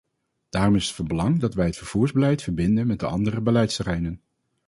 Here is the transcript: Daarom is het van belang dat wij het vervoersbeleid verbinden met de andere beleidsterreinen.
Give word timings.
Daarom 0.49 0.75
is 0.75 0.85
het 0.87 0.95
van 0.95 1.07
belang 1.07 1.39
dat 1.39 1.53
wij 1.53 1.65
het 1.65 1.77
vervoersbeleid 1.77 2.41
verbinden 2.41 2.87
met 2.87 2.99
de 2.99 3.05
andere 3.05 3.41
beleidsterreinen. 3.41 4.21